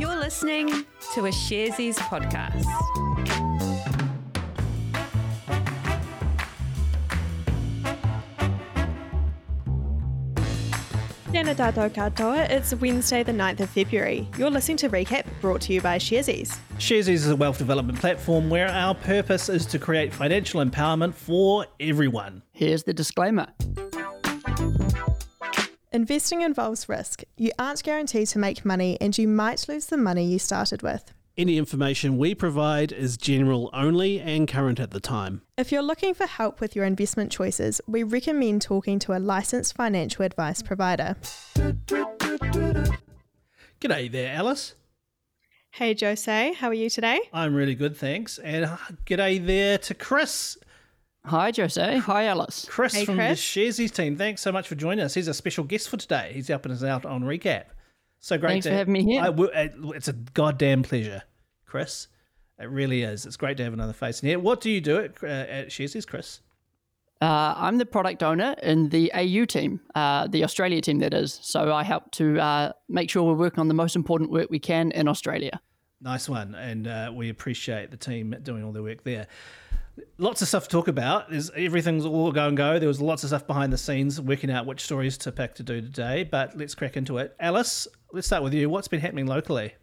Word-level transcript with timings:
You're 0.00 0.16
listening 0.16 0.68
to 1.12 1.26
a 1.26 1.30
Sharesies 1.30 1.96
podcast. 1.96 2.64
Tēnā 11.34 11.52
tātou 11.54 11.90
katoa. 11.90 12.48
It's 12.48 12.72
Wednesday, 12.76 13.22
the 13.22 13.32
9th 13.32 13.60
of 13.60 13.68
February. 13.68 14.26
You're 14.38 14.48
listening 14.48 14.78
to 14.78 14.88
Recap, 14.88 15.26
brought 15.42 15.60
to 15.62 15.74
you 15.74 15.82
by 15.82 15.98
Sharesies. 15.98 16.56
Sharesies 16.78 17.08
is 17.08 17.28
a 17.28 17.36
wealth 17.36 17.58
development 17.58 18.00
platform 18.00 18.48
where 18.48 18.68
our 18.68 18.94
purpose 18.94 19.50
is 19.50 19.66
to 19.66 19.78
create 19.78 20.14
financial 20.14 20.64
empowerment 20.64 21.12
for 21.12 21.66
everyone. 21.78 22.42
Here's 22.54 22.84
the 22.84 22.94
disclaimer. 22.94 23.48
Investing 25.92 26.42
involves 26.42 26.88
risk. 26.88 27.24
You 27.36 27.50
aren't 27.58 27.82
guaranteed 27.82 28.28
to 28.28 28.38
make 28.38 28.64
money, 28.64 28.96
and 29.00 29.18
you 29.18 29.26
might 29.26 29.68
lose 29.68 29.86
the 29.86 29.96
money 29.96 30.24
you 30.24 30.38
started 30.38 30.82
with. 30.82 31.12
Any 31.36 31.58
information 31.58 32.16
we 32.16 32.32
provide 32.32 32.92
is 32.92 33.16
general 33.16 33.70
only 33.72 34.20
and 34.20 34.46
current 34.46 34.78
at 34.78 34.92
the 34.92 35.00
time. 35.00 35.42
If 35.58 35.72
you're 35.72 35.82
looking 35.82 36.14
for 36.14 36.28
help 36.28 36.60
with 36.60 36.76
your 36.76 36.84
investment 36.84 37.32
choices, 37.32 37.80
we 37.88 38.04
recommend 38.04 38.62
talking 38.62 39.00
to 39.00 39.16
a 39.16 39.18
licensed 39.18 39.74
financial 39.74 40.24
advice 40.24 40.62
provider. 40.62 41.16
G'day 43.80 44.12
there, 44.12 44.32
Alice. 44.32 44.76
Hey, 45.72 45.96
Jose, 46.00 46.52
how 46.52 46.68
are 46.68 46.74
you 46.74 46.88
today? 46.88 47.18
I'm 47.32 47.52
really 47.52 47.74
good, 47.74 47.96
thanks. 47.96 48.38
And 48.38 48.66
uh, 48.66 48.76
g'day 49.06 49.44
there 49.44 49.76
to 49.78 49.94
Chris. 49.94 50.56
Hi, 51.24 51.52
Jose. 51.54 51.98
Hi, 51.98 52.26
Alice. 52.26 52.66
Chris 52.68 52.94
Hey, 52.94 53.04
from 53.04 53.16
Chris. 53.16 53.38
the 53.38 53.60
Sharesies 53.60 53.94
team. 53.94 54.16
Thanks 54.16 54.40
so 54.40 54.50
much 54.50 54.66
for 54.66 54.74
joining 54.74 55.04
us. 55.04 55.14
He's 55.14 55.28
a 55.28 55.34
special 55.34 55.64
guest 55.64 55.88
for 55.88 55.96
today. 55.96 56.32
He's 56.34 56.48
helping 56.48 56.72
us 56.72 56.82
out 56.82 57.04
on 57.04 57.22
recap. 57.22 57.64
So 58.20 58.36
great 58.38 58.50
Thanks 58.50 58.64
to 58.64 58.70
for 58.70 58.76
having 58.76 58.92
me 58.92 59.04
here. 59.04 59.22
I 59.22 59.70
it's 59.94 60.08
a 60.08 60.12
goddamn 60.12 60.82
pleasure, 60.82 61.22
Chris. 61.66 62.08
It 62.58 62.68
really 62.68 63.02
is. 63.02 63.24
It's 63.24 63.36
great 63.36 63.56
to 63.58 63.64
have 63.64 63.72
another 63.72 63.94
face 63.94 64.22
in 64.22 64.28
here. 64.28 64.38
What 64.38 64.60
do 64.60 64.70
you 64.70 64.80
do 64.80 64.98
at, 64.98 65.22
uh, 65.22 65.26
at 65.26 65.68
Sharesies, 65.68 66.06
Chris? 66.06 66.40
Uh, 67.22 67.54
I'm 67.56 67.78
the 67.78 67.86
product 67.86 68.22
owner 68.22 68.54
in 68.62 68.88
the 68.88 69.12
AU 69.14 69.44
team, 69.44 69.80
uh, 69.94 70.26
the 70.26 70.42
Australia 70.42 70.80
team, 70.80 71.00
that 71.00 71.12
is. 71.12 71.38
So 71.42 71.72
I 71.72 71.82
help 71.82 72.10
to 72.12 72.38
uh, 72.38 72.72
make 72.88 73.10
sure 73.10 73.22
we're 73.22 73.34
working 73.34 73.60
on 73.60 73.68
the 73.68 73.74
most 73.74 73.94
important 73.94 74.30
work 74.30 74.48
we 74.50 74.58
can 74.58 74.90
in 74.92 75.06
Australia. 75.06 75.60
Nice 76.02 76.30
one, 76.30 76.54
and 76.54 76.88
uh, 76.88 77.12
we 77.14 77.28
appreciate 77.28 77.90
the 77.90 77.96
team 77.98 78.34
doing 78.42 78.64
all 78.64 78.72
their 78.72 78.82
work 78.82 79.04
there. 79.04 79.26
Lots 80.18 80.42
of 80.42 80.48
stuff 80.48 80.64
to 80.64 80.68
talk 80.70 80.88
about. 80.88 81.30
There's 81.30 81.50
everything's 81.50 82.04
all 82.04 82.32
go 82.32 82.48
and 82.48 82.56
go. 82.56 82.78
There 82.78 82.88
was 82.88 83.00
lots 83.00 83.22
of 83.24 83.30
stuff 83.30 83.46
behind 83.46 83.72
the 83.72 83.78
scenes, 83.78 84.20
working 84.20 84.50
out 84.50 84.66
which 84.66 84.80
stories 84.80 85.16
to 85.18 85.32
pick 85.32 85.54
to 85.56 85.62
do 85.62 85.80
today. 85.80 86.24
But 86.24 86.56
let's 86.56 86.74
crack 86.74 86.96
into 86.96 87.18
it. 87.18 87.34
Alice, 87.40 87.88
let's 88.12 88.26
start 88.26 88.42
with 88.42 88.54
you. 88.54 88.68
What's 88.68 88.88
been 88.88 89.00
happening 89.00 89.26
locally? 89.26 89.74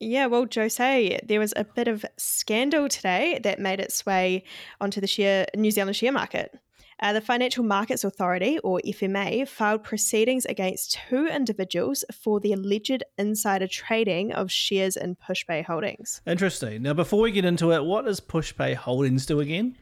Yeah, 0.00 0.26
well, 0.26 0.46
Jose, 0.54 1.20
there 1.24 1.40
was 1.40 1.52
a 1.56 1.64
bit 1.64 1.88
of 1.88 2.04
scandal 2.16 2.88
today 2.88 3.40
that 3.42 3.58
made 3.58 3.80
its 3.80 4.06
way 4.06 4.44
onto 4.80 5.00
the 5.00 5.08
share 5.08 5.46
New 5.56 5.72
Zealand 5.72 5.96
share 5.96 6.12
market. 6.12 6.56
Uh, 7.00 7.12
the 7.12 7.20
Financial 7.20 7.62
Markets 7.62 8.02
Authority, 8.02 8.58
or 8.60 8.80
FMA, 8.84 9.46
filed 9.46 9.84
proceedings 9.84 10.44
against 10.46 10.98
two 11.08 11.26
individuals 11.26 12.04
for 12.12 12.40
the 12.40 12.52
alleged 12.52 13.04
insider 13.16 13.68
trading 13.68 14.32
of 14.32 14.50
shares 14.50 14.96
in 14.96 15.16
Pushpay 15.16 15.64
Holdings. 15.64 16.20
Interesting. 16.26 16.82
Now, 16.82 16.94
before 16.94 17.20
we 17.20 17.30
get 17.30 17.44
into 17.44 17.72
it, 17.72 17.84
what 17.84 18.04
does 18.04 18.20
Pushpay 18.20 18.74
Holdings 18.74 19.26
do 19.26 19.40
again? 19.40 19.76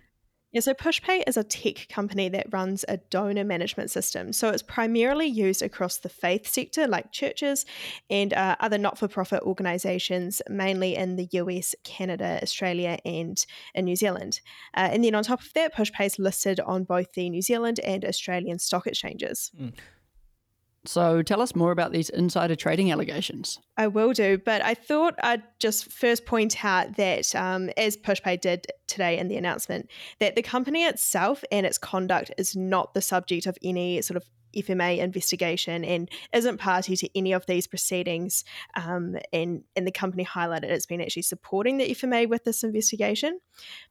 Yeah, 0.56 0.60
so 0.60 0.72
Pushpay 0.72 1.24
is 1.26 1.36
a 1.36 1.44
tech 1.44 1.86
company 1.90 2.30
that 2.30 2.46
runs 2.50 2.82
a 2.88 2.96
donor 2.96 3.44
management 3.44 3.90
system. 3.90 4.32
So 4.32 4.48
it's 4.48 4.62
primarily 4.62 5.26
used 5.26 5.60
across 5.60 5.98
the 5.98 6.08
faith 6.08 6.48
sector, 6.48 6.88
like 6.88 7.12
churches 7.12 7.66
and 8.08 8.32
uh, 8.32 8.56
other 8.58 8.78
not 8.78 8.96
for 8.96 9.06
profit 9.06 9.42
organizations, 9.42 10.40
mainly 10.48 10.96
in 10.96 11.16
the 11.16 11.28
US, 11.32 11.74
Canada, 11.84 12.40
Australia, 12.42 12.96
and 13.04 13.44
in 13.74 13.84
New 13.84 13.96
Zealand. 13.96 14.40
Uh, 14.74 14.88
and 14.92 15.04
then 15.04 15.14
on 15.14 15.24
top 15.24 15.42
of 15.42 15.52
that, 15.52 15.74
Pushpay 15.74 16.06
is 16.06 16.18
listed 16.18 16.58
on 16.60 16.84
both 16.84 17.12
the 17.12 17.28
New 17.28 17.42
Zealand 17.42 17.78
and 17.80 18.02
Australian 18.02 18.58
stock 18.58 18.86
exchanges. 18.86 19.50
So 20.88 21.22
tell 21.22 21.40
us 21.40 21.54
more 21.54 21.72
about 21.72 21.92
these 21.92 22.10
insider 22.10 22.54
trading 22.54 22.90
allegations. 22.92 23.58
I 23.76 23.88
will 23.88 24.12
do, 24.12 24.38
but 24.38 24.62
I 24.64 24.74
thought 24.74 25.14
I'd 25.22 25.42
just 25.58 25.90
first 25.92 26.26
point 26.26 26.64
out 26.64 26.96
that, 26.96 27.34
um, 27.34 27.70
as 27.76 27.96
Pushpay 27.96 28.40
did 28.40 28.66
today 28.86 29.18
in 29.18 29.28
the 29.28 29.36
announcement, 29.36 29.90
that 30.20 30.36
the 30.36 30.42
company 30.42 30.84
itself 30.84 31.44
and 31.50 31.66
its 31.66 31.78
conduct 31.78 32.30
is 32.38 32.56
not 32.56 32.94
the 32.94 33.02
subject 33.02 33.46
of 33.46 33.58
any 33.62 34.00
sort 34.02 34.16
of 34.16 34.24
FMA 34.56 34.98
investigation 34.98 35.84
and 35.84 36.10
isn't 36.32 36.58
party 36.58 36.96
to 36.96 37.18
any 37.18 37.32
of 37.32 37.46
these 37.46 37.66
proceedings. 37.66 38.44
Um, 38.74 39.16
and, 39.32 39.64
and 39.74 39.86
the 39.86 39.92
company 39.92 40.24
highlighted 40.24 40.64
it's 40.64 40.86
been 40.86 41.00
actually 41.00 41.22
supporting 41.22 41.78
the 41.78 41.90
FMA 41.94 42.28
with 42.28 42.44
this 42.44 42.62
investigation. 42.62 43.40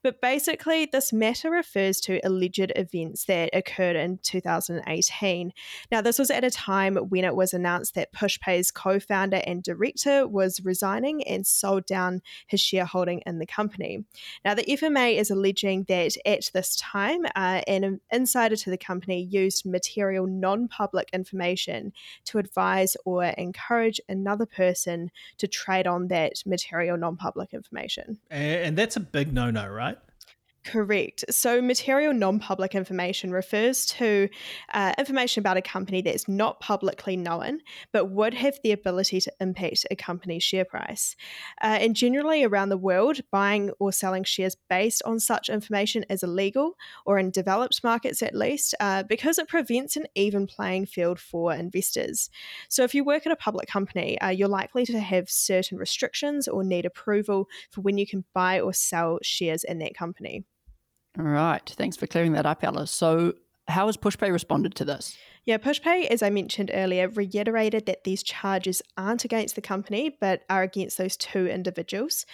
But 0.04 0.22
basically, 0.22 0.88
this 0.92 1.12
matter 1.12 1.50
refers 1.50 2.00
to 2.02 2.20
alleged 2.26 2.72
events 2.76 3.26
that 3.26 3.50
occurred 3.54 3.96
in 3.96 4.20
2018. 4.24 5.52
Now, 5.92 6.02
this 6.02 6.20
was 6.20 6.30
at 6.30 6.44
a 6.44 6.52
time 6.52 6.96
when 6.96 7.26
it 7.26 7.36
was 7.36 7.54
announced 7.54 7.96
that 7.96 8.14
Pushpay's 8.14 8.72
co 8.72 9.00
founder 9.00 9.42
and 9.46 9.64
director 9.64 10.28
was 10.28 10.62
resigning 10.64 11.24
and 11.24 11.46
sold 11.46 11.86
down 11.86 12.22
his 12.48 12.62
shareholding 12.62 13.22
in 13.26 13.40
the 13.40 13.46
company. 13.46 14.06
Now, 14.44 14.54
the 14.54 14.64
FMA 14.64 15.18
is 15.18 15.32
alleging 15.32 15.86
that 15.88 16.16
at 16.26 16.50
this 16.54 16.76
time, 16.76 17.26
uh, 17.36 17.62
an 17.68 18.00
insider 18.12 18.56
to 18.56 18.70
the 18.70 18.78
company 18.78 19.24
used 19.24 19.66
material 19.66 20.28
non 20.28 20.55
public 20.68 21.10
information 21.14 21.94
to 22.26 22.38
advise 22.38 22.96
or 23.06 23.24
encourage 23.26 24.00
another 24.10 24.46
person 24.46 25.12
to 25.38 25.48
trade 25.48 25.88
on 25.88 26.08
that 26.08 26.34
material 26.46 26.98
non 26.98 27.18
public 27.18 27.54
information. 27.54 28.20
And 28.30 28.78
that's 28.78 28.96
a 28.96 29.00
big 29.00 29.34
no 29.34 29.52
no, 29.52 29.68
right? 29.68 29.98
Correct. 30.66 31.24
So, 31.30 31.62
material 31.62 32.12
non 32.12 32.40
public 32.40 32.74
information 32.74 33.30
refers 33.30 33.86
to 33.86 34.28
uh, 34.74 34.94
information 34.98 35.42
about 35.42 35.58
a 35.58 35.62
company 35.62 36.02
that's 36.02 36.28
not 36.28 36.60
publicly 36.60 37.16
known, 37.16 37.60
but 37.92 38.06
would 38.10 38.34
have 38.34 38.58
the 38.64 38.72
ability 38.72 39.22
to 39.22 39.34
impact 39.40 39.86
a 39.92 39.96
company's 39.96 40.42
share 40.42 40.66
price. 40.66 41.16
Uh, 41.62 41.78
and 41.80 41.96
generally, 41.96 42.44
around 42.44 42.70
the 42.70 42.80
world, 42.80 43.20
buying 43.32 43.70
or 43.80 43.92
selling 43.92 44.24
shares 44.24 44.58
based 44.68 45.04
on 45.06 45.20
such 45.20 45.50
information 45.50 46.04
is 46.10 46.24
illegal, 46.24 46.78
or 47.06 47.20
in 47.20 47.30
developed 47.30 47.84
markets 47.84 48.24
at 48.24 48.34
least, 48.34 48.74
uh, 48.80 49.04
because 49.04 49.38
it 49.38 49.48
prevents 49.48 49.96
an 49.96 50.08
even 50.16 50.48
playing 50.48 50.88
field 50.88 51.20
for 51.20 51.54
investors. 51.54 52.32
So, 52.70 52.84
if 52.84 52.96
you 52.96 53.04
work 53.04 53.28
at 53.28 53.32
a 53.32 53.36
public 53.36 53.68
company, 53.68 54.20
uh, 54.20 54.30
you're 54.30 54.48
likely 54.48 54.84
to 54.88 55.00
have 55.00 55.30
certain 55.30 55.78
restrictions 55.78 56.48
or 56.48 56.64
need 56.64 56.88
approval 56.88 57.50
for 57.70 57.82
when 57.82 58.00
you 58.00 58.08
can 58.08 58.26
buy 58.34 58.60
or 58.60 58.74
sell 58.74 59.20
shares 59.22 59.64
in 59.64 59.78
that 59.78 59.96
company. 59.96 60.44
All 61.18 61.26
right. 61.26 61.68
Thanks 61.78 61.98
for 61.98 62.08
clearing 62.08 62.34
that 62.34 62.46
up, 62.46 62.64
Alice. 62.64 62.92
So, 62.92 63.34
how 63.68 63.88
has 63.88 63.98
Pushpay 63.98 64.32
responded 64.32 64.76
to 64.76 64.86
this? 64.86 65.18
Yeah, 65.46 65.58
Pushpay, 65.58 66.08
as 66.08 66.24
I 66.24 66.32
mentioned 66.32 66.72
earlier, 66.74 67.08
reiterated 67.08 67.86
that 67.86 68.04
these 68.04 68.24
charges 68.24 68.82
aren't 68.98 69.26
against 69.26 69.54
the 69.54 69.62
company, 69.62 70.18
but 70.20 70.42
are 70.50 70.64
against 70.64 70.98
those 70.98 71.16
two 71.16 71.46
individuals. 71.46 72.26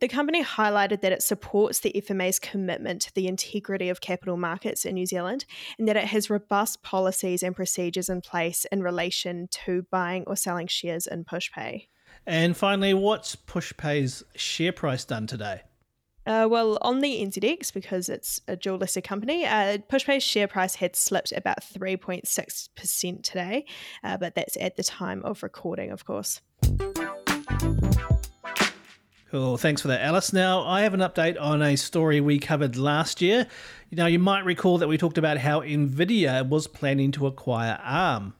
The 0.00 0.08
company 0.08 0.42
highlighted 0.42 1.02
that 1.02 1.12
it 1.12 1.22
supports 1.22 1.80
the 1.80 1.92
FMA's 1.92 2.38
commitment 2.38 3.02
to 3.02 3.14
the 3.14 3.28
integrity 3.28 3.90
of 3.90 4.00
capital 4.00 4.38
markets 4.38 4.86
in 4.86 4.94
New 4.94 5.04
Zealand 5.04 5.44
and 5.78 5.86
that 5.86 5.98
it 5.98 6.04
has 6.04 6.30
robust 6.30 6.82
policies 6.82 7.42
and 7.42 7.54
procedures 7.54 8.08
in 8.08 8.22
place 8.22 8.64
in 8.72 8.82
relation 8.82 9.48
to 9.66 9.86
buying 9.90 10.24
or 10.26 10.34
selling 10.34 10.66
shares 10.66 11.06
in 11.06 11.24
Pushpay. 11.24 11.88
And 12.26 12.56
finally, 12.56 12.94
what's 12.94 13.36
Pushpay's 13.36 14.22
share 14.36 14.72
price 14.72 15.04
done 15.04 15.26
today? 15.26 15.62
Uh, 16.26 16.46
well, 16.50 16.78
on 16.80 17.00
the 17.00 17.20
NZX, 17.20 17.72
because 17.72 18.08
it's 18.08 18.40
a 18.48 18.56
dual 18.56 18.78
listed 18.78 19.04
company, 19.04 19.44
uh, 19.44 19.78
Pushpay's 19.90 20.22
share 20.22 20.48
price 20.48 20.76
had 20.76 20.96
slipped 20.96 21.32
about 21.32 21.60
3.6% 21.62 23.22
today, 23.22 23.66
uh, 24.02 24.16
but 24.16 24.34
that's 24.34 24.56
at 24.58 24.76
the 24.76 24.82
time 24.82 25.22
of 25.24 25.42
recording, 25.42 25.90
of 25.90 26.04
course. 26.04 26.40
Cool. 29.30 29.56
Thanks 29.56 29.82
for 29.82 29.88
that, 29.88 30.00
Alice. 30.00 30.32
Now, 30.32 30.64
I 30.64 30.82
have 30.82 30.94
an 30.94 31.00
update 31.00 31.40
on 31.40 31.60
a 31.60 31.74
story 31.74 32.20
we 32.20 32.38
covered 32.38 32.76
last 32.76 33.20
year. 33.20 33.48
Now, 33.90 34.06
you 34.06 34.20
might 34.20 34.44
recall 34.44 34.78
that 34.78 34.86
we 34.86 34.96
talked 34.96 35.18
about 35.18 35.38
how 35.38 35.60
NVIDIA 35.60 36.48
was 36.48 36.68
planning 36.68 37.10
to 37.12 37.26
acquire 37.26 37.80
ARM. 37.82 38.34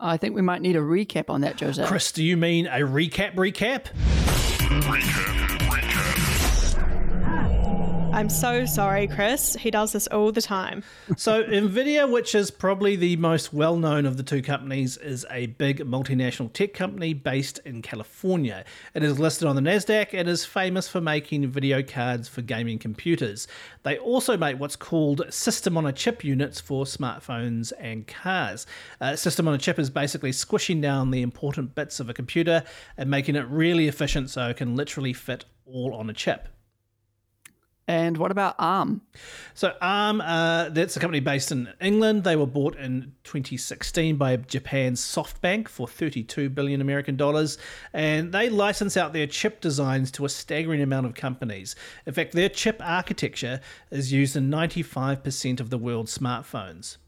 I 0.00 0.16
think 0.16 0.34
we 0.34 0.40
might 0.40 0.62
need 0.62 0.76
a 0.76 0.80
recap 0.80 1.28
on 1.28 1.42
that, 1.42 1.60
Jose. 1.60 1.84
Chris, 1.84 2.12
do 2.12 2.24
you 2.24 2.38
mean 2.38 2.66
a 2.66 2.78
recap 2.78 3.34
recap? 3.34 3.88
I'm 8.20 8.28
so 8.28 8.66
sorry, 8.66 9.06
Chris. 9.06 9.54
He 9.54 9.70
does 9.70 9.92
this 9.92 10.06
all 10.08 10.30
the 10.30 10.42
time. 10.42 10.84
So, 11.16 11.42
Nvidia, 11.42 12.06
which 12.12 12.34
is 12.34 12.50
probably 12.50 12.94
the 12.94 13.16
most 13.16 13.54
well 13.54 13.78
known 13.78 14.04
of 14.04 14.18
the 14.18 14.22
two 14.22 14.42
companies, 14.42 14.98
is 14.98 15.24
a 15.30 15.46
big 15.46 15.78
multinational 15.78 16.52
tech 16.52 16.74
company 16.74 17.14
based 17.14 17.60
in 17.64 17.80
California. 17.80 18.66
It 18.92 19.02
is 19.02 19.18
listed 19.18 19.48
on 19.48 19.56
the 19.56 19.62
NASDAQ 19.62 20.12
and 20.12 20.28
is 20.28 20.44
famous 20.44 20.86
for 20.86 21.00
making 21.00 21.48
video 21.48 21.82
cards 21.82 22.28
for 22.28 22.42
gaming 22.42 22.78
computers. 22.78 23.48
They 23.84 23.96
also 23.96 24.36
make 24.36 24.60
what's 24.60 24.76
called 24.76 25.22
system 25.32 25.78
on 25.78 25.86
a 25.86 25.92
chip 25.92 26.22
units 26.22 26.60
for 26.60 26.84
smartphones 26.84 27.72
and 27.80 28.06
cars. 28.06 28.66
Uh, 29.00 29.16
system 29.16 29.48
on 29.48 29.54
a 29.54 29.58
chip 29.58 29.78
is 29.78 29.88
basically 29.88 30.32
squishing 30.32 30.82
down 30.82 31.10
the 31.10 31.22
important 31.22 31.74
bits 31.74 32.00
of 32.00 32.10
a 32.10 32.14
computer 32.14 32.64
and 32.98 33.10
making 33.10 33.34
it 33.34 33.46
really 33.48 33.88
efficient 33.88 34.28
so 34.28 34.48
it 34.48 34.58
can 34.58 34.76
literally 34.76 35.14
fit 35.14 35.46
all 35.64 35.94
on 35.94 36.10
a 36.10 36.12
chip. 36.12 36.48
And 37.90 38.18
what 38.18 38.30
about 38.30 38.54
ARM? 38.60 39.00
So 39.54 39.74
ARM, 39.82 40.20
uh, 40.20 40.68
that's 40.68 40.96
a 40.96 41.00
company 41.00 41.18
based 41.18 41.50
in 41.50 41.70
England. 41.80 42.22
They 42.22 42.36
were 42.36 42.46
bought 42.46 42.76
in 42.76 43.14
2016 43.24 44.14
by 44.14 44.36
Japan's 44.36 45.00
SoftBank 45.00 45.66
for 45.66 45.88
32 45.88 46.50
billion 46.50 46.80
American 46.80 47.16
dollars, 47.16 47.58
and 47.92 48.32
they 48.32 48.48
license 48.48 48.96
out 48.96 49.12
their 49.12 49.26
chip 49.26 49.60
designs 49.60 50.12
to 50.12 50.24
a 50.24 50.28
staggering 50.28 50.82
amount 50.82 51.06
of 51.06 51.14
companies. 51.14 51.74
In 52.06 52.14
fact, 52.14 52.30
their 52.30 52.48
chip 52.48 52.80
architecture 52.80 53.58
is 53.90 54.12
used 54.12 54.36
in 54.36 54.48
95% 54.48 55.58
of 55.58 55.70
the 55.70 55.78
world's 55.78 56.16
smartphones. 56.16 56.98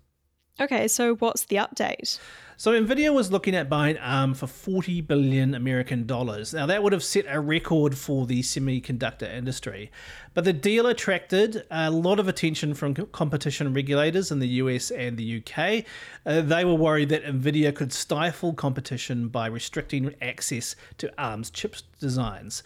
Okay, 0.60 0.88
so 0.88 1.14
what's 1.14 1.44
the 1.44 1.56
update? 1.56 2.18
So 2.62 2.80
Nvidia 2.80 3.12
was 3.12 3.32
looking 3.32 3.56
at 3.56 3.68
buying 3.68 3.98
ARM 3.98 4.34
for 4.34 4.46
40 4.46 5.00
billion 5.00 5.52
American 5.52 6.06
dollars. 6.06 6.54
Now 6.54 6.64
that 6.66 6.80
would 6.80 6.92
have 6.92 7.02
set 7.02 7.24
a 7.26 7.40
record 7.40 7.98
for 7.98 8.24
the 8.24 8.40
semiconductor 8.40 9.28
industry. 9.28 9.90
But 10.32 10.44
the 10.44 10.52
deal 10.52 10.86
attracted 10.86 11.64
a 11.72 11.90
lot 11.90 12.20
of 12.20 12.28
attention 12.28 12.74
from 12.74 12.94
competition 12.94 13.74
regulators 13.74 14.30
in 14.30 14.38
the 14.38 14.46
US 14.46 14.92
and 14.92 15.16
the 15.16 15.42
UK. 15.42 15.84
Uh, 16.24 16.40
they 16.40 16.64
were 16.64 16.76
worried 16.76 17.08
that 17.08 17.24
Nvidia 17.24 17.74
could 17.74 17.92
stifle 17.92 18.54
competition 18.54 19.26
by 19.26 19.48
restricting 19.48 20.14
access 20.22 20.76
to 20.98 21.12
ARM's 21.20 21.50
chip 21.50 21.74
designs. 21.98 22.62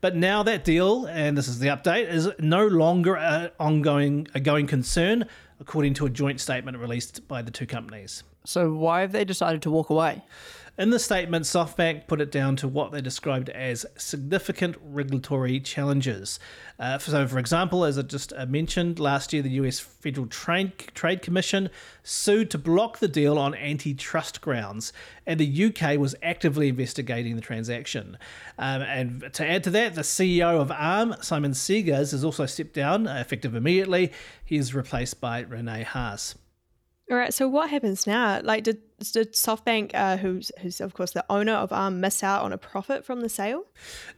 But 0.00 0.14
now 0.14 0.44
that 0.44 0.62
deal, 0.62 1.06
and 1.06 1.36
this 1.36 1.48
is 1.48 1.58
the 1.58 1.66
update, 1.66 2.08
is 2.08 2.28
no 2.38 2.68
longer 2.68 3.16
an 3.16 3.50
ongoing 3.58 4.28
a 4.32 4.38
going 4.38 4.68
concern, 4.68 5.26
according 5.58 5.94
to 5.94 6.06
a 6.06 6.08
joint 6.08 6.40
statement 6.40 6.78
released 6.78 7.26
by 7.26 7.42
the 7.42 7.50
two 7.50 7.66
companies. 7.66 8.22
So 8.44 8.72
why 8.72 9.02
have 9.02 9.12
they 9.12 9.24
decided 9.24 9.62
to 9.62 9.70
walk 9.70 9.90
away? 9.90 10.22
In 10.80 10.88
the 10.88 10.98
statement, 10.98 11.44
SoftBank 11.44 12.06
put 12.06 12.22
it 12.22 12.32
down 12.32 12.56
to 12.56 12.66
what 12.66 12.90
they 12.90 13.02
described 13.02 13.50
as 13.50 13.84
significant 13.98 14.76
regulatory 14.82 15.60
challenges. 15.60 16.40
Uh, 16.78 16.96
so, 16.96 17.26
for 17.26 17.38
example, 17.38 17.84
as 17.84 17.98
I 17.98 18.02
just 18.02 18.32
uh, 18.34 18.46
mentioned, 18.46 18.98
last 18.98 19.34
year 19.34 19.42
the 19.42 19.50
US 19.50 19.78
Federal 19.78 20.26
Trade, 20.26 20.78
Trade 20.94 21.20
Commission 21.20 21.68
sued 22.02 22.50
to 22.52 22.56
block 22.56 22.98
the 22.98 23.08
deal 23.08 23.38
on 23.38 23.54
antitrust 23.56 24.40
grounds, 24.40 24.94
and 25.26 25.38
the 25.38 25.64
UK 25.66 25.98
was 25.98 26.14
actively 26.22 26.68
investigating 26.68 27.36
the 27.36 27.42
transaction. 27.42 28.16
Um, 28.58 28.80
and 28.80 29.34
to 29.34 29.46
add 29.46 29.64
to 29.64 29.70
that, 29.70 29.96
the 29.96 30.00
CEO 30.00 30.58
of 30.58 30.70
ARM, 30.70 31.16
Simon 31.20 31.52
Segars, 31.52 32.12
has 32.12 32.24
also 32.24 32.46
stepped 32.46 32.72
down, 32.72 33.06
uh, 33.06 33.16
effective 33.16 33.54
immediately. 33.54 34.12
He 34.42 34.56
is 34.56 34.74
replaced 34.74 35.20
by 35.20 35.40
Rene 35.40 35.82
Haas. 35.82 36.36
All 37.10 37.16
right. 37.16 37.34
So 37.34 37.48
what 37.48 37.70
happens 37.70 38.06
now? 38.06 38.40
Like, 38.42 38.62
did 38.62 38.78
did 39.12 39.32
SoftBank, 39.32 39.90
uh, 39.94 40.16
who's 40.16 40.52
who's 40.60 40.80
of 40.80 40.94
course 40.94 41.10
the 41.10 41.24
owner 41.28 41.54
of 41.54 41.72
ARM, 41.72 42.00
miss 42.00 42.22
out 42.22 42.42
on 42.42 42.52
a 42.52 42.58
profit 42.58 43.04
from 43.04 43.20
the 43.20 43.28
sale? 43.28 43.64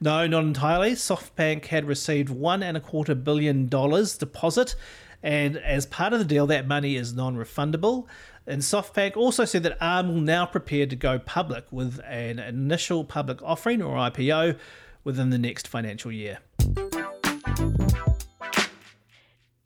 No, 0.01 0.27
not 0.27 0.45
entirely. 0.45 0.93
SoftBank 0.93 1.67
had 1.67 1.87
received 1.87 2.29
one 2.29 2.63
and 2.63 2.77
a 2.77 2.81
quarter 2.81 3.15
billion 3.15 3.67
dollars 3.67 4.19
deposit, 4.19 4.75
and 5.23 5.57
as 5.57 5.87
part 5.87 6.13
of 6.13 6.19
the 6.19 6.25
deal, 6.27 6.47
that 6.49 6.69
money 6.69 6.97
is 6.97 7.15
non-refundable. 7.15 8.07
And 8.47 8.61
SoftBank 8.61 9.17
also 9.17 9.47
said 9.47 9.63
that 9.63 9.79
ARM 9.81 10.09
will 10.09 10.21
now 10.21 10.45
prepare 10.45 10.87
to 10.87 10.97
go 10.97 11.19
public 11.19 11.65
with 11.71 11.99
an 12.07 12.41
initial 12.41 13.05
public 13.05 13.41
offering 13.43 13.81
or 13.81 13.97
IPO 13.97 14.59
within 15.03 15.31
the 15.31 15.39
next 15.39 15.67
financial 15.67 16.13
year. 16.13 16.41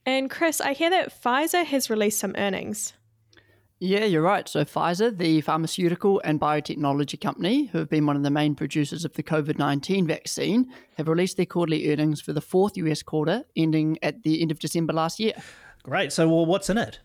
And 0.05 0.31
Chris, 0.31 0.61
I 0.61 0.75
hear 0.75 0.90
that 0.90 1.20
Pfizer 1.20 1.64
has 1.64 1.90
released 1.90 2.20
some 2.20 2.34
earnings. 2.38 2.93
Yeah, 3.78 4.06
you're 4.06 4.23
right. 4.23 4.49
So, 4.49 4.64
Pfizer, 4.64 5.17
the 5.17 5.43
pharmaceutical 5.43 6.23
and 6.25 6.40
biotechnology 6.40 7.20
company, 7.20 7.67
who 7.67 7.78
have 7.78 7.90
been 7.90 8.06
one 8.06 8.17
of 8.17 8.23
the 8.23 8.31
main 8.31 8.55
producers 8.55 9.05
of 9.05 9.12
the 9.12 9.23
COVID 9.23 9.58
19 9.58 10.06
vaccine, 10.06 10.73
have 10.96 11.08
released 11.08 11.37
their 11.37 11.44
quarterly 11.44 11.93
earnings 11.93 12.23
for 12.23 12.32
the 12.32 12.40
fourth 12.40 12.78
US 12.78 13.02
quarter, 13.02 13.44
ending 13.55 13.99
at 14.02 14.23
the 14.23 14.40
end 14.40 14.50
of 14.50 14.58
December 14.58 14.94
last 14.94 15.20
year. 15.20 15.34
Great. 15.82 16.11
So, 16.11 16.26
well, 16.26 16.46
what's 16.46 16.70
in 16.70 16.78
it? 16.78 17.00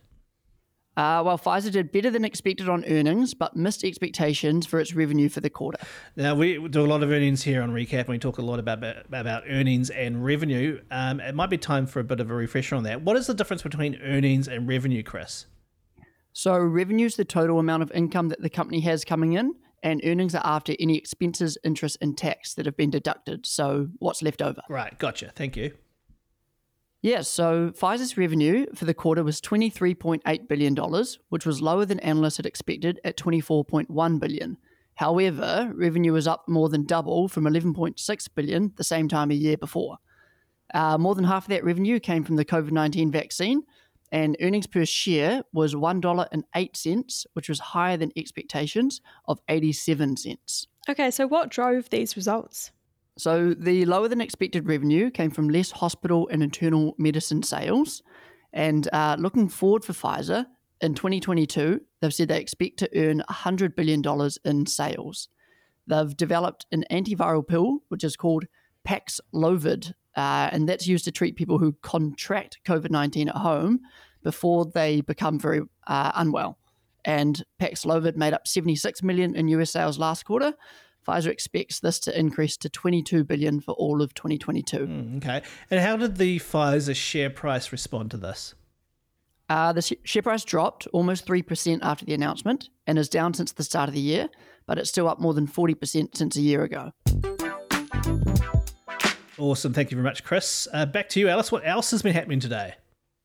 Uh, 0.95 1.21
well, 1.25 1.37
Pfizer 1.37 1.71
did 1.71 1.91
better 1.91 2.09
than 2.09 2.23
expected 2.23 2.69
on 2.69 2.85
earnings, 2.85 3.33
but 3.33 3.55
missed 3.55 3.83
expectations 3.83 4.65
for 4.65 4.79
its 4.79 4.93
revenue 4.93 5.29
for 5.29 5.41
the 5.41 5.49
quarter. 5.49 5.79
Now 6.15 6.35
we 6.35 6.67
do 6.69 6.85
a 6.85 6.87
lot 6.87 7.03
of 7.03 7.11
earnings 7.11 7.43
here 7.43 7.61
on 7.61 7.71
recap, 7.71 8.01
and 8.01 8.09
we 8.09 8.19
talk 8.19 8.37
a 8.37 8.41
lot 8.41 8.59
about 8.59 8.83
about 9.11 9.43
earnings 9.49 9.89
and 9.89 10.23
revenue. 10.23 10.81
Um, 10.89 11.19
it 11.19 11.35
might 11.35 11.49
be 11.49 11.57
time 11.57 11.85
for 11.85 11.99
a 11.99 12.03
bit 12.03 12.21
of 12.21 12.29
a 12.29 12.33
refresher 12.33 12.75
on 12.75 12.83
that. 12.83 13.01
What 13.01 13.17
is 13.17 13.27
the 13.27 13.33
difference 13.33 13.61
between 13.61 14.01
earnings 14.01 14.47
and 14.47 14.67
revenue, 14.69 15.03
Chris? 15.03 15.47
So, 16.33 16.57
revenue 16.57 17.05
is 17.05 17.15
the 17.15 17.25
total 17.25 17.59
amount 17.59 17.83
of 17.83 17.91
income 17.91 18.29
that 18.29 18.41
the 18.41 18.49
company 18.49 18.79
has 18.81 19.03
coming 19.03 19.33
in, 19.33 19.53
and 19.83 20.01
earnings 20.03 20.33
are 20.35 20.45
after 20.45 20.75
any 20.79 20.97
expenses, 20.97 21.57
interest, 21.63 21.97
and 22.01 22.17
tax 22.17 22.53
that 22.53 22.65
have 22.65 22.77
been 22.77 22.89
deducted. 22.89 23.45
So, 23.45 23.89
what's 23.99 24.21
left 24.21 24.41
over? 24.41 24.61
Right, 24.69 24.97
gotcha. 24.97 25.31
Thank 25.35 25.57
you. 25.57 25.73
Yeah, 27.01 27.21
so 27.21 27.71
Pfizer's 27.71 28.15
revenue 28.15 28.67
for 28.75 28.85
the 28.85 28.93
quarter 28.93 29.23
was 29.23 29.41
$23.8 29.41 30.47
billion, 30.47 31.05
which 31.29 31.47
was 31.47 31.61
lower 31.61 31.83
than 31.83 31.99
analysts 32.01 32.37
had 32.37 32.45
expected 32.45 32.99
at 33.03 33.17
24.1 33.17 34.19
billion. 34.19 34.57
However, 34.95 35.71
revenue 35.73 36.13
was 36.13 36.27
up 36.27 36.47
more 36.47 36.69
than 36.69 36.85
double 36.85 37.27
from 37.27 37.45
11.6 37.45 38.27
billion 38.35 38.71
the 38.75 38.83
same 38.83 39.07
time 39.07 39.31
a 39.31 39.35
year 39.35 39.57
before. 39.57 39.97
Uh, 40.75 40.97
more 40.99 41.15
than 41.15 41.23
half 41.23 41.45
of 41.45 41.49
that 41.49 41.63
revenue 41.63 41.99
came 41.99 42.23
from 42.23 42.35
the 42.35 42.45
COVID 42.45 42.71
19 42.71 43.11
vaccine, 43.11 43.63
and 44.11 44.35
earnings 44.41 44.67
per 44.67 44.85
share 44.85 45.43
was 45.53 45.73
$1.08, 45.73 47.25
which 47.33 47.49
was 47.49 47.59
higher 47.59 47.97
than 47.97 48.11
expectations 48.15 49.01
of 49.25 49.39
87 49.47 50.17
cents. 50.17 50.67
Okay, 50.89 51.11
so 51.11 51.27
what 51.27 51.49
drove 51.49 51.89
these 51.89 52.15
results? 52.15 52.71
So 53.17 53.53
the 53.53 53.85
lower 53.85 54.07
than 54.07 54.21
expected 54.21 54.67
revenue 54.67 55.11
came 55.11 55.31
from 55.31 55.49
less 55.49 55.71
hospital 55.71 56.27
and 56.31 56.41
internal 56.41 56.95
medicine 56.97 57.43
sales. 57.43 58.03
And 58.53 58.89
uh, 58.91 59.15
looking 59.19 59.47
forward 59.47 59.85
for 59.85 59.93
Pfizer 59.93 60.45
in 60.81 60.95
2022, 60.95 61.81
they've 62.01 62.13
said 62.13 62.27
they 62.27 62.39
expect 62.39 62.77
to 62.79 62.89
earn 62.95 63.23
$100 63.29 63.75
billion 63.75 64.03
in 64.43 64.65
sales. 64.65 65.29
They've 65.87 66.15
developed 66.15 66.65
an 66.71 66.85
antiviral 66.91 67.47
pill, 67.47 67.79
which 67.89 68.03
is 68.03 68.15
called 68.15 68.45
Paxlovid, 68.87 69.93
uh, 70.15 70.49
and 70.51 70.67
that's 70.67 70.87
used 70.87 71.05
to 71.05 71.11
treat 71.11 71.35
people 71.35 71.57
who 71.57 71.73
contract 71.81 72.59
COVID 72.65 72.91
19 72.91 73.29
at 73.29 73.35
home 73.35 73.79
before 74.23 74.65
they 74.65 75.01
become 75.01 75.39
very 75.39 75.61
uh, 75.87 76.11
unwell. 76.15 76.57
And 77.03 77.43
Paxlovid 77.59 78.15
made 78.15 78.33
up 78.33 78.47
76 78.47 79.01
million 79.01 79.35
in 79.35 79.47
US 79.47 79.71
sales 79.71 79.97
last 79.97 80.23
quarter. 80.23 80.53
Pfizer 81.07 81.27
expects 81.27 81.79
this 81.79 81.99
to 82.01 82.17
increase 82.17 82.57
to 82.57 82.69
22 82.69 83.23
billion 83.23 83.59
for 83.59 83.73
all 83.73 84.01
of 84.01 84.13
2022. 84.13 84.77
Mm, 84.77 85.17
okay. 85.17 85.41
And 85.71 85.79
how 85.79 85.97
did 85.97 86.17
the 86.17 86.37
Pfizer 86.39 86.95
share 86.95 87.31
price 87.31 87.71
respond 87.71 88.11
to 88.11 88.17
this? 88.17 88.53
Uh, 89.49 89.73
the 89.73 89.81
share 90.03 90.21
price 90.21 90.45
dropped 90.45 90.87
almost 90.93 91.25
3% 91.25 91.79
after 91.81 92.05
the 92.05 92.13
announcement 92.13 92.69
and 92.87 92.97
is 92.97 93.09
down 93.09 93.33
since 93.33 93.51
the 93.51 93.63
start 93.63 93.89
of 93.89 93.95
the 93.95 93.99
year, 93.99 94.29
but 94.65 94.77
it's 94.77 94.89
still 94.89 95.09
up 95.09 95.19
more 95.19 95.33
than 95.33 95.47
40% 95.47 96.15
since 96.15 96.37
a 96.37 96.41
year 96.41 96.63
ago. 96.63 96.91
Awesome. 99.41 99.73
Thank 99.73 99.89
you 99.89 99.97
very 99.97 100.03
much, 100.03 100.23
Chris. 100.23 100.67
Uh, 100.71 100.85
back 100.85 101.09
to 101.09 101.19
you, 101.19 101.27
Alice. 101.27 101.51
What 101.51 101.65
else 101.65 101.89
has 101.89 102.03
been 102.03 102.13
happening 102.13 102.39
today? 102.39 102.75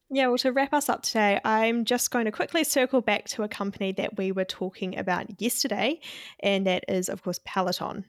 Yeah, 0.08 0.28
well, 0.28 0.38
to 0.38 0.50
wrap 0.50 0.73
us 0.73 0.88
up 0.88 1.02
today, 1.02 1.38
I'm 1.44 1.85
just 1.85 2.11
going 2.11 2.25
to 2.25 2.32
quickly 2.32 2.64
circle 2.64 3.02
back 3.02 3.26
to 3.30 3.42
a 3.42 3.49
company 3.49 3.92
that 3.92 4.16
we 4.16 4.32
were 4.32 4.46
talking 4.46 4.96
about 4.96 5.42
yesterday, 5.42 6.00
and 6.40 6.66
that 6.66 6.87
is, 6.88 7.11
of 7.11 7.23
course, 7.23 7.38
Peloton. 7.44 8.06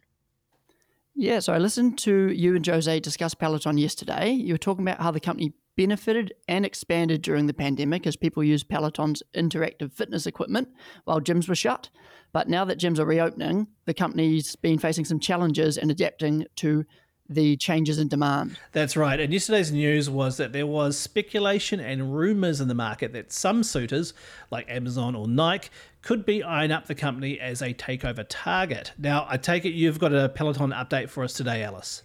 Yeah, 1.15 1.39
so 1.39 1.51
I 1.51 1.57
listened 1.57 1.97
to 1.99 2.31
you 2.31 2.55
and 2.55 2.65
Jose 2.65 2.97
discuss 3.01 3.33
Peloton 3.33 3.77
yesterday. 3.77 4.31
You 4.31 4.53
were 4.53 4.57
talking 4.57 4.87
about 4.87 5.01
how 5.01 5.11
the 5.11 5.19
company 5.19 5.53
benefited 5.75 6.33
and 6.47 6.65
expanded 6.65 7.21
during 7.21 7.47
the 7.47 7.53
pandemic 7.53 8.07
as 8.07 8.15
people 8.15 8.41
used 8.41 8.69
Peloton's 8.69 9.21
interactive 9.35 9.91
fitness 9.91 10.25
equipment 10.25 10.69
while 11.03 11.19
gyms 11.19 11.49
were 11.49 11.55
shut. 11.55 11.89
But 12.31 12.47
now 12.47 12.63
that 12.65 12.79
gyms 12.79 12.99
are 12.99 13.05
reopening, 13.05 13.67
the 13.85 13.93
company's 13.93 14.55
been 14.55 14.79
facing 14.79 15.03
some 15.03 15.19
challenges 15.19 15.77
and 15.77 15.91
adapting 15.91 16.45
to 16.57 16.85
the 17.29 17.57
changes 17.57 17.97
in 17.97 18.07
demand. 18.07 18.57
That's 18.71 18.95
right. 18.95 19.19
And 19.19 19.33
yesterday's 19.33 19.71
news 19.71 20.09
was 20.09 20.37
that 20.37 20.53
there 20.53 20.67
was 20.67 20.97
speculation 20.97 21.79
and 21.79 22.15
rumors 22.15 22.61
in 22.61 22.67
the 22.67 22.73
market 22.73 23.13
that 23.13 23.31
some 23.31 23.63
suitors, 23.63 24.13
like 24.51 24.69
Amazon 24.69 25.15
or 25.15 25.27
Nike, 25.27 25.69
could 26.01 26.25
be 26.25 26.43
eyeing 26.43 26.71
up 26.71 26.87
the 26.87 26.95
company 26.95 27.39
as 27.39 27.61
a 27.61 27.73
takeover 27.73 28.25
target. 28.27 28.93
Now, 28.97 29.25
I 29.29 29.37
take 29.37 29.65
it 29.65 29.71
you've 29.71 29.99
got 29.99 30.13
a 30.13 30.29
Peloton 30.29 30.71
update 30.71 31.09
for 31.09 31.23
us 31.23 31.33
today, 31.33 31.63
Alice. 31.63 32.03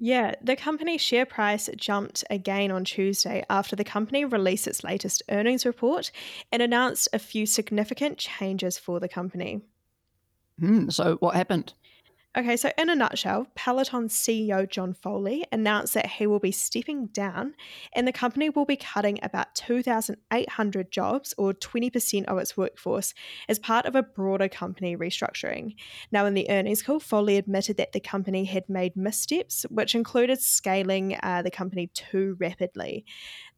Yeah, 0.00 0.36
the 0.40 0.54
company's 0.54 1.00
share 1.00 1.26
price 1.26 1.68
jumped 1.76 2.22
again 2.30 2.70
on 2.70 2.84
Tuesday 2.84 3.44
after 3.50 3.74
the 3.74 3.84
company 3.84 4.24
released 4.24 4.68
its 4.68 4.84
latest 4.84 5.24
earnings 5.28 5.66
report 5.66 6.12
and 6.52 6.62
announced 6.62 7.08
a 7.12 7.18
few 7.18 7.46
significant 7.46 8.16
changes 8.16 8.78
for 8.78 9.00
the 9.00 9.08
company. 9.08 9.60
Hmm, 10.60 10.88
so, 10.90 11.16
what 11.16 11.34
happened? 11.34 11.74
Okay, 12.36 12.58
so 12.58 12.70
in 12.76 12.90
a 12.90 12.94
nutshell, 12.94 13.46
Peloton 13.54 14.08
CEO 14.08 14.68
John 14.68 14.92
Foley 14.92 15.46
announced 15.50 15.94
that 15.94 16.06
he 16.06 16.26
will 16.26 16.38
be 16.38 16.52
stepping 16.52 17.06
down 17.06 17.54
and 17.94 18.06
the 18.06 18.12
company 18.12 18.50
will 18.50 18.66
be 18.66 18.76
cutting 18.76 19.18
about 19.22 19.54
2,800 19.54 20.92
jobs 20.92 21.32
or 21.38 21.54
20% 21.54 22.24
of 22.26 22.36
its 22.36 22.54
workforce 22.54 23.14
as 23.48 23.58
part 23.58 23.86
of 23.86 23.96
a 23.96 24.02
broader 24.02 24.46
company 24.46 24.94
restructuring. 24.94 25.74
Now, 26.12 26.26
in 26.26 26.34
the 26.34 26.50
earnings 26.50 26.82
call, 26.82 27.00
Foley 27.00 27.38
admitted 27.38 27.78
that 27.78 27.92
the 27.92 28.00
company 28.00 28.44
had 28.44 28.68
made 28.68 28.94
missteps, 28.94 29.64
which 29.70 29.94
included 29.94 30.38
scaling 30.38 31.18
uh, 31.22 31.40
the 31.40 31.50
company 31.50 31.90
too 31.94 32.36
rapidly. 32.38 33.06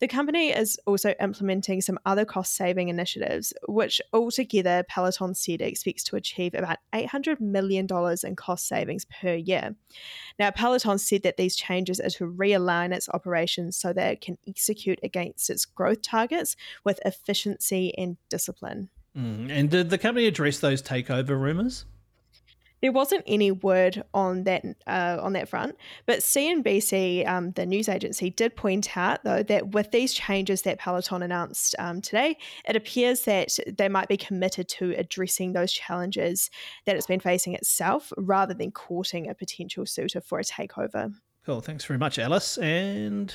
The 0.01 0.09
company 0.09 0.49
is 0.49 0.79
also 0.87 1.15
implementing 1.21 1.83
some 1.83 1.99
other 2.07 2.25
cost 2.25 2.57
saving 2.57 2.89
initiatives, 2.89 3.53
which 3.69 4.01
altogether 4.15 4.83
Peloton 4.89 5.35
said 5.35 5.61
expects 5.61 6.03
to 6.05 6.17
achieve 6.17 6.55
about 6.55 6.79
$800 6.95 7.39
million 7.39 7.87
in 8.25 8.37
cost 8.37 8.67
savings 8.67 9.05
per 9.05 9.35
year. 9.35 9.77
Now, 10.39 10.51
Peloton 10.53 10.99
said 10.99 11.23
that 11.23 11.37
these 11.37 11.55
changes 11.55 12.01
are 12.01 12.11
to 12.11 12.25
realign 12.25 12.95
its 12.95 13.11
operations 13.11 13.77
so 13.77 13.93
that 13.93 14.13
it 14.13 14.21
can 14.23 14.39
execute 14.49 14.99
against 15.03 15.51
its 15.51 15.67
growth 15.67 16.01
targets 16.01 16.57
with 16.83 16.99
efficiency 17.05 17.93
and 17.99 18.17
discipline. 18.31 18.89
Mm. 19.17 19.51
And 19.51 19.71
did 19.71 19.91
the 19.91 19.99
company 19.99 20.27
address 20.27 20.61
those 20.61 20.83
takeover 20.83 21.39
rumors? 21.39 21.85
There 22.83 22.93
wasn't 22.93 23.25
any 23.27 23.51
word 23.51 24.03
on 24.15 24.45
that 24.45 24.65
uh, 24.87 25.19
on 25.21 25.35
that 25.35 25.49
front, 25.49 25.77
but 26.07 26.21
CNBC, 26.21 27.29
um, 27.29 27.53
the 27.53 27.67
news 27.67 27.89
agency, 27.89 28.31
did 28.31 28.57
point 28.57 28.97
out 28.97 29.23
though 29.25 29.43
that 29.43 29.73
with 29.73 29.91
these 29.91 30.15
changes 30.15 30.63
that 30.63 30.79
Peloton 30.79 31.23
announced 31.23 31.75
um, 31.79 32.01
today, 32.01 32.37
it 32.67 32.77
appears 32.77 33.23
that 33.23 33.59
they 33.67 33.89
might 33.89 34.09
be 34.09 34.17
committed 34.17 34.69
to 34.69 34.95
addressing 34.97 35.53
those 35.53 35.73
challenges 35.73 36.51
that 36.87 36.97
it's 36.97 37.07
been 37.07 37.21
facing 37.21 37.55
itself, 37.55 38.13
rather 38.17 38.55
than 38.55 38.71
courting 38.71 39.29
a 39.29 39.35
potential 39.35 39.85
suitor 39.85 40.21
for 40.21 40.39
a 40.39 40.45
takeover. 40.45 41.13
Cool. 41.45 41.61
Thanks 41.61 41.85
very 41.85 41.99
much, 41.99 42.19
Alice. 42.19 42.59
And. 42.59 43.33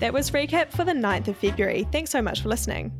That 0.00 0.12
was 0.12 0.30
recap 0.32 0.70
for 0.70 0.84
the 0.84 0.92
9th 0.92 1.28
of 1.28 1.36
February. 1.38 1.86
Thanks 1.90 2.10
so 2.10 2.20
much 2.20 2.42
for 2.42 2.48
listening. 2.48 2.92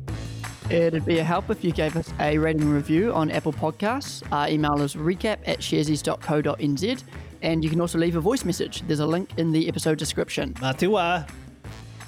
It'd 0.69 1.05
be 1.05 1.19
a 1.19 1.23
help 1.23 1.49
if 1.49 1.63
you 1.63 1.71
gave 1.71 1.95
us 1.95 2.11
a 2.19 2.37
rating 2.37 2.69
review 2.69 3.13
on 3.13 3.29
Apple 3.29 3.53
Podcasts. 3.53 4.23
Our 4.31 4.49
email 4.49 4.81
is 4.81 4.95
recap 4.95 5.37
at 5.45 5.59
sharesies.co.nz. 5.59 7.03
And 7.41 7.63
you 7.63 7.69
can 7.69 7.79
also 7.79 7.99
leave 7.99 8.15
a 8.15 8.21
voice 8.21 8.43
message. 8.43 8.81
There's 8.87 8.99
a 8.99 9.05
link 9.05 9.29
in 9.37 9.51
the 9.51 9.67
episode 9.67 9.99
description. 9.99 10.55
Matiwa. 10.55 11.29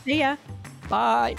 See 0.06 0.20
ya. 0.20 0.38
Bye. 0.90 1.36